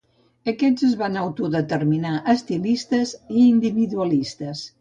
[0.51, 4.69] Aquests es van autodenominar Estilistes i Individualistes.